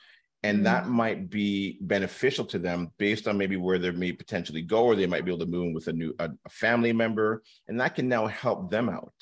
[0.42, 0.64] And mm-hmm.
[0.64, 4.94] that might be beneficial to them based on maybe where they may potentially go, or
[4.94, 7.80] they might be able to move in with a new a, a family member, and
[7.80, 9.12] that can now help them out.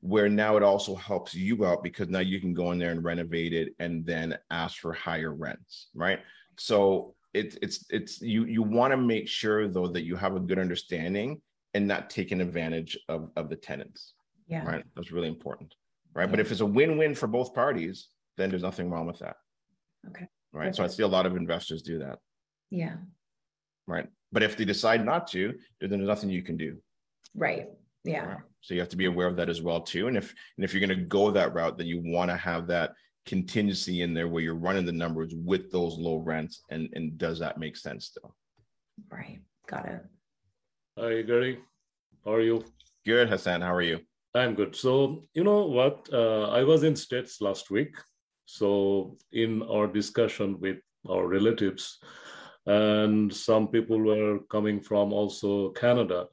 [0.00, 3.02] Where now it also helps you out because now you can go in there and
[3.02, 6.20] renovate it and then ask for higher rents, right?
[6.58, 10.40] So it's it's it's you you want to make sure though that you have a
[10.40, 11.40] good understanding
[11.74, 14.14] and not taking advantage of of the tenants.
[14.46, 14.64] Yeah.
[14.64, 14.84] Right.
[14.94, 15.74] That's really important.
[16.14, 16.24] Right.
[16.24, 16.30] Yeah.
[16.30, 19.36] But if it's a win-win for both parties, then there's nothing wrong with that.
[20.08, 20.28] Okay.
[20.52, 20.74] Right.
[20.74, 22.18] So I see a lot of investors do that.
[22.70, 22.96] Yeah.
[23.86, 24.06] Right.
[24.32, 26.78] But if they decide not to, then there's nothing you can do.
[27.34, 27.66] Right.
[28.06, 28.26] Yeah.
[28.26, 28.38] Right?
[28.60, 30.08] So you have to be aware of that as well too.
[30.08, 32.66] And if and if you're going to go that route, then you want to have
[32.68, 32.92] that
[33.26, 37.38] contingency in there where you're running the numbers with those low rents and and does
[37.40, 38.34] that make sense still?
[39.10, 39.40] Right.
[39.66, 40.02] Got it.
[40.98, 41.58] Hi Gary.
[42.24, 42.64] How are you?
[43.04, 43.60] Good, Hassan.
[43.60, 44.00] How are you?
[44.34, 44.74] I'm good.
[44.76, 46.08] So you know what?
[46.12, 47.94] Uh, I was in States last week.
[48.46, 51.98] So in our discussion with our relatives,
[52.66, 56.26] and some people were coming from also Canada.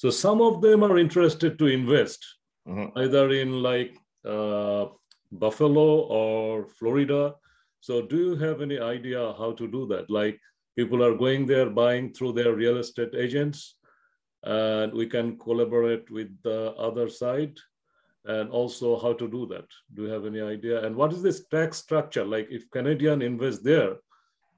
[0.00, 2.24] So some of them are interested to invest
[2.66, 2.98] mm-hmm.
[2.98, 4.86] either in like uh,
[5.30, 5.88] Buffalo
[6.20, 7.34] or Florida.
[7.80, 10.08] So do you have any idea how to do that?
[10.08, 10.40] Like
[10.74, 13.76] people are going there buying through their real estate agents
[14.44, 17.58] and we can collaborate with the other side
[18.24, 21.46] and also how to do that do you have any idea and what is this
[21.50, 23.96] tax structure like if canadian invest there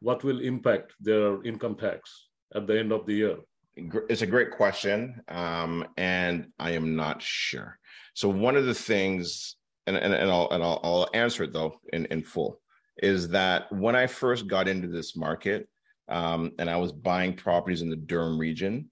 [0.02, 3.36] what will impact their income tax at the end of the year?
[3.76, 7.78] It's a great question, um, and I am not sure.
[8.14, 9.56] So one of the things,
[9.86, 12.60] and, and, and, I'll, and I'll, I'll answer it though in, in full,
[12.98, 15.68] is that when I first got into this market
[16.08, 18.90] um, and I was buying properties in the Durham region,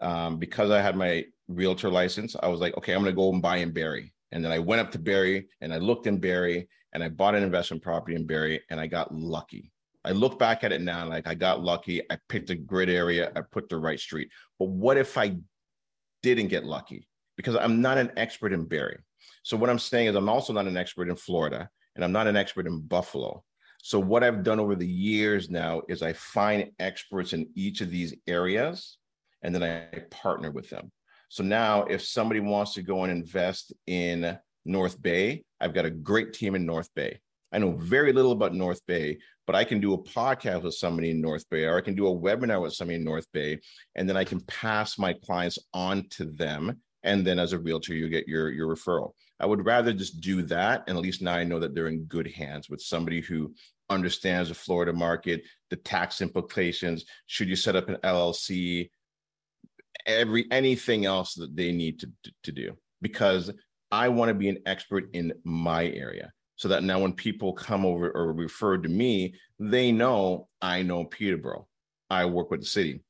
[0.00, 3.32] um, because I had my realtor license, I was like, okay, I'm going to go
[3.32, 4.12] and buy in Barrie.
[4.32, 7.34] And then I went up to Barrie and I looked in Barrie and I bought
[7.34, 9.72] an investment property in Barrie and I got lucky.
[10.04, 12.02] I look back at it now, like I got lucky.
[12.10, 13.32] I picked a great area.
[13.34, 14.30] I put the right street.
[14.58, 15.36] But what if I
[16.22, 17.08] didn't get lucky?
[17.36, 19.00] Because I'm not an expert in Barrie.
[19.42, 22.26] So what I'm saying is I'm also not an expert in Florida and I'm not
[22.26, 23.44] an expert in Buffalo.
[23.82, 27.90] So what I've done over the years now is I find experts in each of
[27.90, 28.98] these areas
[29.42, 30.90] and then I partner with them.
[31.28, 35.90] So now if somebody wants to go and invest in North Bay, I've got a
[35.90, 37.20] great team in North Bay.
[37.52, 41.10] I know very little about North Bay, but I can do a podcast with somebody
[41.10, 43.58] in North Bay, or I can do a webinar with somebody in North Bay,
[43.94, 46.82] and then I can pass my clients on to them.
[47.02, 49.12] And then as a realtor, you get your, your referral.
[49.40, 50.84] I would rather just do that.
[50.86, 53.54] And at least now I know that they're in good hands with somebody who
[53.88, 57.06] understands the Florida market, the tax implications.
[57.24, 58.90] Should you set up an LLC?
[60.04, 63.50] Every anything else that they need to, to, to do because
[63.90, 67.86] I want to be an expert in my area so that now when people come
[67.86, 71.68] over or refer to me, they know I know Peterborough.
[72.10, 73.00] I work with the city.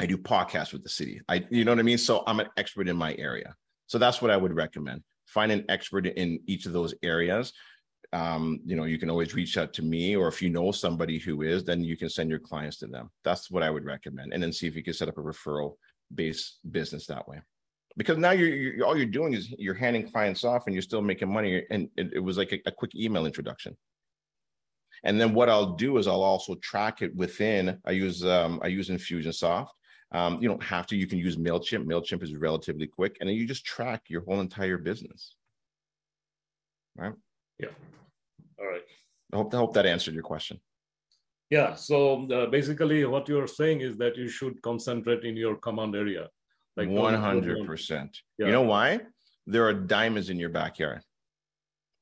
[0.00, 1.20] I do podcasts with the city.
[1.28, 1.98] I, you know what I mean?
[1.98, 3.54] So I'm an expert in my area.
[3.88, 5.02] So that's what I would recommend.
[5.26, 7.52] Find an expert in each of those areas.
[8.14, 11.18] Um, you know, you can always reach out to me, or if you know somebody
[11.18, 13.10] who is, then you can send your clients to them.
[13.22, 14.32] That's what I would recommend.
[14.32, 15.74] And then see if you can set up a referral
[16.14, 17.42] based business that way
[17.98, 21.02] because now you're, you're, all you're doing is you're handing clients off and you're still
[21.02, 23.76] making money and it, it was like a, a, quick email introduction.
[25.04, 28.68] And then what i'll do is i'll also track it within i use um, i
[28.68, 29.68] use infusionsoft.
[30.12, 31.84] Um, you don't have to you can use mailchimp.
[31.84, 35.34] Mailchimp is relatively quick and then you just track your whole entire business.
[36.96, 37.12] Right?
[37.58, 37.74] Yeah.
[38.58, 38.82] All right.
[39.32, 40.60] I hope, I hope that answered your question.
[41.50, 45.96] Yeah so uh, basically what you're saying is that you should concentrate in your command
[45.96, 46.28] area
[46.78, 48.08] like 100%.
[48.38, 48.46] Yeah.
[48.46, 49.00] You know why?
[49.46, 51.02] There are diamonds in your backyard.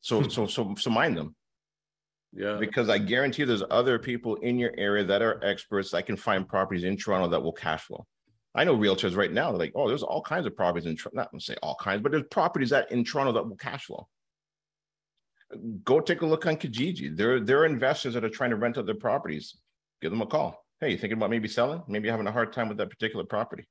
[0.02, 1.34] So, so, so, so mind them.
[2.32, 2.58] Yeah.
[2.60, 6.46] Because I guarantee there's other people in your area that are experts that can find
[6.46, 8.06] properties in Toronto that will cash flow.
[8.54, 11.16] I know realtors right now, like, oh, there's all kinds of properties in Toronto.
[11.16, 14.06] Not to say all kinds, but there's properties that in Toronto that will cash flow.
[15.84, 17.16] Go take a look on Kijiji.
[17.16, 19.56] There, there are investors that are trying to rent out their properties.
[20.02, 20.62] Give them a call.
[20.80, 21.82] Hey, you thinking about maybe selling?
[21.88, 23.66] Maybe having a hard time with that particular property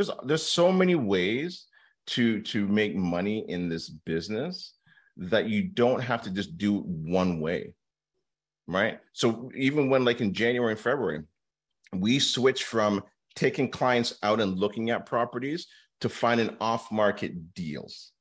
[0.00, 1.66] there's there's so many ways
[2.06, 4.74] to to make money in this business
[5.16, 7.74] that you don't have to just do one way
[8.66, 9.00] right?
[9.12, 11.22] So even when like in january and february
[11.92, 13.02] we switched from
[13.34, 15.66] taking clients out and looking at properties
[16.00, 18.12] to finding off market deals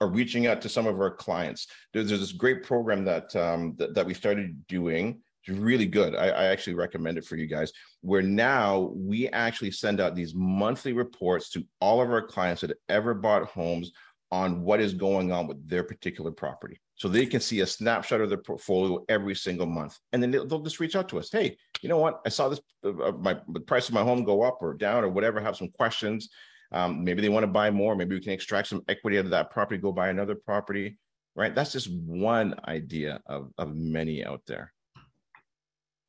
[0.00, 1.66] or reaching out to some of our clients.
[1.92, 6.14] There's, there's this great program that um, that, that we started doing it's really good.
[6.14, 7.72] I, I, actually recommend it for you guys.
[8.02, 12.76] Where now we actually send out these monthly reports to all of our clients that
[12.88, 13.92] ever bought homes
[14.30, 16.80] on what is going on with their particular property.
[16.94, 19.98] So they can see a snapshot of their portfolio every single month.
[20.12, 21.30] And then they'll, they'll just reach out to us.
[21.32, 22.20] Hey, you know what?
[22.26, 25.02] I saw this, uh, uh my the price of my home go up or down
[25.02, 26.28] or whatever, have some questions.
[26.72, 27.96] Um, maybe they want to buy more.
[27.96, 30.98] Maybe we can extract some equity out of that property, go buy another property,
[31.34, 31.54] right?
[31.54, 34.72] That's just one idea of, of many out there.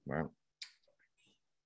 [0.05, 0.25] Right.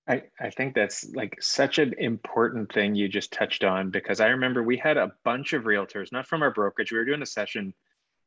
[0.07, 4.27] I, I think that's like such an important thing you just touched on because I
[4.27, 6.91] remember we had a bunch of realtors, not from our brokerage.
[6.91, 7.73] We were doing a session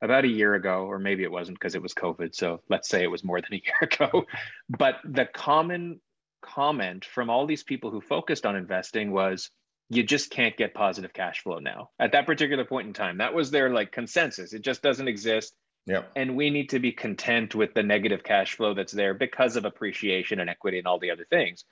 [0.03, 2.35] about a year ago, or maybe it wasn't because it was COVID.
[2.35, 4.25] So let's say it was more than a year ago.
[4.69, 6.01] But the common
[6.43, 9.51] comment from all these people who focused on investing was
[9.89, 13.19] you just can't get positive cash flow now at that particular point in time.
[13.19, 14.53] That was their like consensus.
[14.53, 15.55] It just doesn't exist.
[15.89, 16.13] Yep.
[16.17, 19.65] And we need to be content with the negative cash flow that's there because of
[19.65, 21.65] appreciation and equity and all the other things.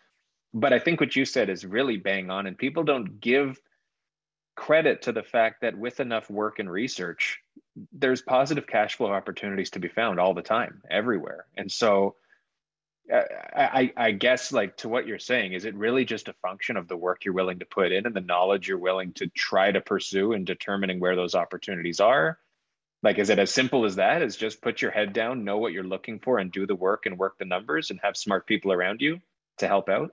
[0.55, 3.61] But I think what you said is really bang on, and people don't give
[4.57, 7.41] credit to the fact that with enough work and research,
[7.93, 11.45] there's positive cash flow opportunities to be found all the time, everywhere.
[11.55, 12.17] And so
[13.13, 13.21] uh,
[13.55, 16.89] I, I guess like to what you're saying, is it really just a function of
[16.89, 19.83] the work you're willing to put in and the knowledge you're willing to try to
[19.83, 22.39] pursue in determining where those opportunities are?
[23.07, 24.21] Like, is it as simple as that?
[24.21, 27.07] Is just put your head down, know what you're looking for, and do the work
[27.07, 29.21] and work the numbers and have smart people around you
[29.59, 30.11] to help out?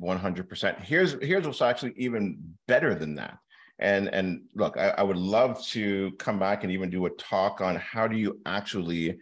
[0.00, 0.80] 100%.
[0.80, 3.36] Here's here's what's actually even better than that.
[3.78, 7.60] And and look, I, I would love to come back and even do a talk
[7.60, 9.18] on how do you actually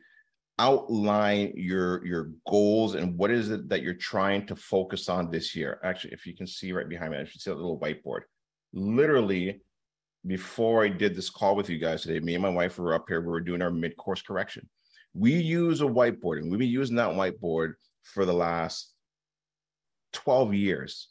[0.60, 5.56] outline your your goals and what is it that you're trying to focus on this
[5.56, 5.80] year.
[5.82, 8.20] Actually, if you can see right behind me, I should see a little whiteboard.
[8.72, 9.60] Literally,
[10.28, 13.06] before I did this call with you guys today, me and my wife were up
[13.08, 13.20] here.
[13.20, 14.68] We were doing our mid course correction.
[15.14, 18.92] We use a whiteboard, and we've been using that whiteboard for the last
[20.12, 21.08] 12 years,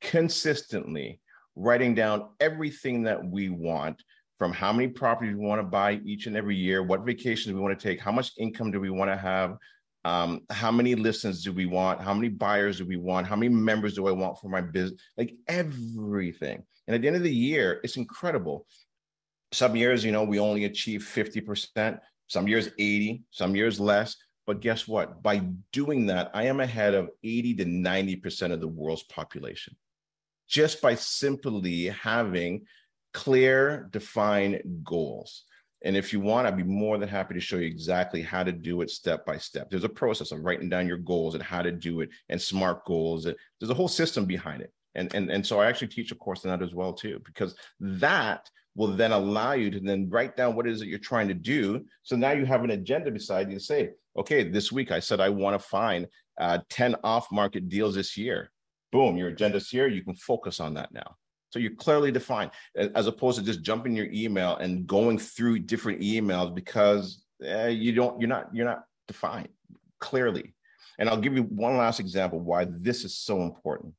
[0.00, 1.20] consistently
[1.56, 4.02] writing down everything that we want
[4.38, 7.60] from how many properties we want to buy each and every year, what vacations we
[7.60, 9.56] want to take, how much income do we want to have,
[10.04, 13.48] um, how many listens do we want, how many buyers do we want, how many
[13.48, 16.62] members do I want for my business, like everything.
[16.86, 18.66] And at the end of the year, it's incredible.
[19.52, 24.16] Some years, you know, we only achieve 50%, some years 80, some years less.
[24.44, 25.22] But guess what?
[25.22, 25.42] By
[25.72, 29.76] doing that, I am ahead of 80 to 90% of the world's population
[30.48, 32.66] just by simply having
[33.14, 35.44] clear, defined goals.
[35.84, 38.52] And if you want, I'd be more than happy to show you exactly how to
[38.52, 39.68] do it step by step.
[39.70, 42.84] There's a process of writing down your goals and how to do it and smart
[42.84, 43.24] goals.
[43.24, 44.72] There's a whole system behind it.
[44.94, 47.56] And, and, and so I actually teach a course on that as well too, because
[47.80, 51.28] that will then allow you to then write down what it is that you're trying
[51.28, 51.84] to do.
[52.02, 55.20] So now you have an agenda beside you to say, okay, this week I said
[55.20, 56.06] I want to find
[56.38, 58.50] uh, 10 off market deals this year.
[58.92, 59.88] Boom, your agenda's here.
[59.88, 61.16] You can focus on that now.
[61.52, 66.00] So you're clearly defined as opposed to just jumping your email and going through different
[66.00, 69.50] emails because uh, you don't, you're not, you're not defined
[70.00, 70.54] clearly.
[70.98, 73.92] And I'll give you one last example why this is so important.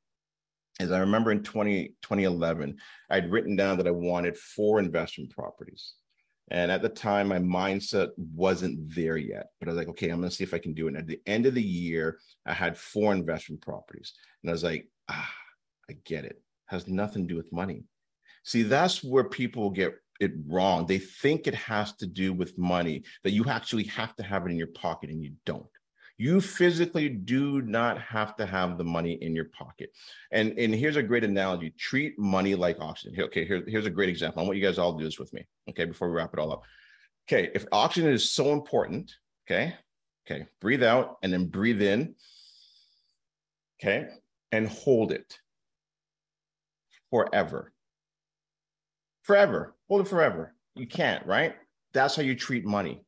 [0.79, 2.75] As I remember in 20, 2011,
[3.11, 5.93] I'd written down that I wanted four investment properties.
[6.49, 9.47] And at the time, my mindset wasn't there yet.
[9.59, 10.89] But I was like, okay, I'm going to see if I can do it.
[10.89, 14.13] And at the end of the year, I had four investment properties.
[14.41, 15.33] And I was like, ah,
[15.89, 16.42] I get it.
[16.67, 17.83] Has nothing to do with money.
[18.43, 20.85] See, that's where people get it wrong.
[20.85, 24.51] They think it has to do with money, that you actually have to have it
[24.51, 25.65] in your pocket, and you don't.
[26.17, 29.89] You physically do not have to have the money in your pocket.
[30.31, 33.19] And, and here's a great analogy treat money like oxygen.
[33.19, 34.41] Okay, here, here's a great example.
[34.41, 36.39] I want you guys all to do this with me, okay, before we wrap it
[36.39, 36.63] all up.
[37.27, 39.11] Okay, if oxygen is so important,
[39.47, 39.75] okay,
[40.25, 42.15] okay, breathe out and then breathe in,
[43.81, 44.07] okay,
[44.51, 45.39] and hold it
[47.13, 47.71] forever.
[49.21, 50.55] Forever, hold it forever.
[50.75, 51.55] You can't, right?
[51.93, 53.05] That's how you treat money.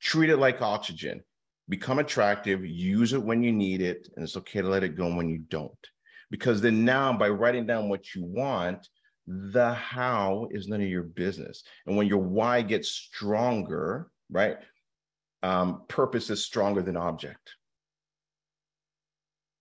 [0.00, 1.22] Treat it like oxygen
[1.70, 5.14] become attractive, use it when you need it, and it's okay to let it go
[5.14, 5.72] when you don't.
[6.30, 8.86] Because then now, by writing down what you want,
[9.26, 11.62] the how is none of your business.
[11.86, 14.56] And when your why gets stronger, right?
[15.42, 17.54] Um, purpose is stronger than object.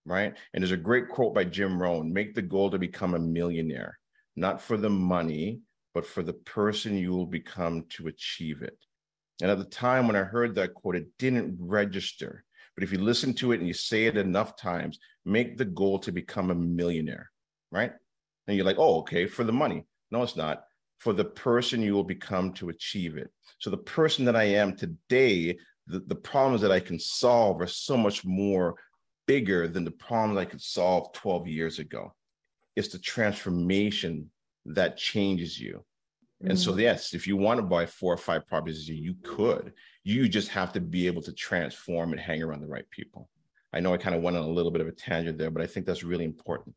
[0.10, 0.34] Right.
[0.54, 4.00] And there's a great quote by Jim Rohn make the goal to become a millionaire,
[4.36, 5.62] not for the money,
[5.94, 8.76] but for the person you will become to achieve it.
[9.40, 12.44] And at the time when I heard that quote, it didn't register.
[12.76, 16.00] But if you listen to it and you say it enough times, make the goal
[16.00, 17.30] to become a millionaire,
[17.72, 17.92] right?
[18.48, 19.86] And you're like, oh, okay, for the money.
[20.10, 20.64] No, it's not.
[20.98, 23.30] For the person you will become to achieve it.
[23.60, 27.68] So the person that I am today, the, the problems that I can solve are
[27.68, 28.76] so much more
[29.30, 32.16] bigger than the problems I could solve 12 years ago.
[32.76, 34.32] It's the transformation
[34.66, 35.86] that changes you.
[36.44, 36.82] And so, mm.
[36.82, 39.74] yes, if you want to buy four or five properties, you could.
[40.04, 43.30] You just have to be able to transform and hang around the right people.
[43.72, 45.62] I know I kind of went on a little bit of a tangent there, but
[45.62, 46.76] I think that's really important.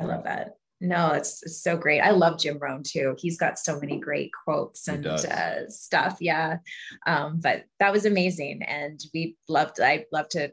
[0.00, 0.56] I love that.
[0.80, 2.00] no, it's, it's, so great.
[2.00, 3.14] I love Jim Rohn too.
[3.18, 6.16] He's got so many great quotes and uh, stuff.
[6.18, 6.58] Yeah.
[7.06, 8.62] Um, but that was amazing.
[8.62, 10.52] And we loved, I love to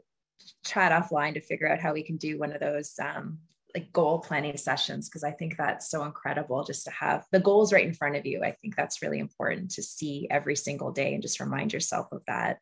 [0.64, 3.38] chat offline to figure out how we can do one of those um,
[3.74, 7.72] like goal planning sessions because I think that's so incredible just to have the goals
[7.72, 8.42] right in front of you.
[8.42, 12.22] I think that's really important to see every single day and just remind yourself of
[12.26, 12.58] that.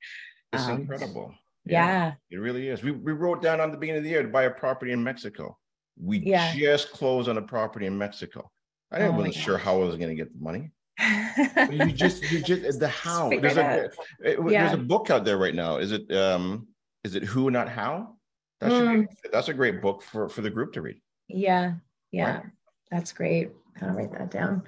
[0.52, 1.34] It's um, incredible.
[1.64, 2.82] Yeah, yeah, It really is.
[2.82, 5.04] We, we wrote down on the beginning of the year to buy a property in
[5.04, 5.56] Mexico.
[6.00, 6.54] We yeah.
[6.56, 8.50] just closed on a property in Mexico.
[8.90, 10.70] I oh wasn't sure how I was going to get the money.
[11.70, 13.28] you just, you just, the how.
[13.28, 13.90] There's a,
[14.24, 14.66] it, yeah.
[14.66, 15.76] there's a book out there right now.
[15.76, 16.66] Is it, um,
[17.04, 18.16] is it who, not how?
[18.60, 19.00] That mm.
[19.02, 21.00] be, that's a great book for, for the group to read.
[21.28, 21.74] Yeah.
[22.10, 22.36] Yeah.
[22.36, 22.44] Right.
[22.90, 23.50] That's great.
[23.80, 24.62] I'll write that down.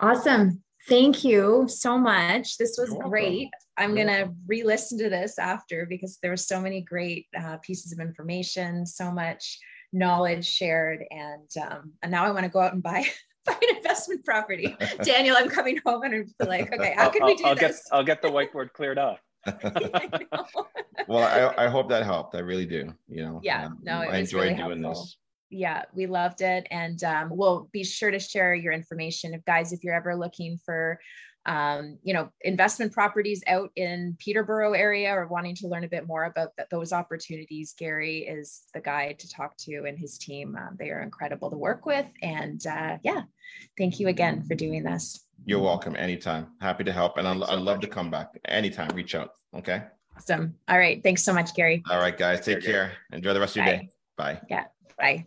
[0.00, 0.62] Awesome.
[0.88, 2.56] Thank you so much.
[2.56, 3.50] This was great.
[3.76, 7.58] I'm going to re listen to this after because there were so many great uh,
[7.58, 9.58] pieces of information, so much
[9.92, 13.04] knowledge shared and um, and now i want to go out and buy
[13.44, 17.34] buy an investment property daniel i'm coming home and i'm like okay how can we
[17.34, 18.98] do I'll this get, i'll get the whiteboard cleared
[21.08, 24.18] well I, I hope that helped i really do you know yeah um, no i
[24.18, 25.02] enjoyed really doing helpful.
[25.02, 25.16] this
[25.50, 29.72] yeah we loved it and um, we'll be sure to share your information if guys
[29.72, 31.00] if you're ever looking for
[31.44, 36.06] um, you know, investment properties out in Peterborough area or wanting to learn a bit
[36.06, 40.56] more about those opportunities, Gary is the guy to talk to and his team.
[40.56, 42.06] Um, they are incredible to work with.
[42.22, 43.22] And uh, yeah,
[43.76, 45.26] thank you again for doing this.
[45.44, 46.48] You're welcome anytime.
[46.60, 47.18] Happy to help.
[47.18, 48.88] And I'd, I'd love to come back anytime.
[48.94, 49.30] Reach out.
[49.56, 49.82] Okay.
[50.16, 50.54] Awesome.
[50.68, 51.02] All right.
[51.02, 51.82] Thanks so much, Gary.
[51.90, 52.44] All right, guys.
[52.44, 52.92] Take care.
[53.12, 53.88] Enjoy the rest of your day.
[54.16, 54.40] Bye.
[54.48, 54.64] Yeah.
[54.98, 55.24] Bye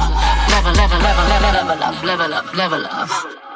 [0.51, 3.50] level, level, level, level, level up, level up, level up.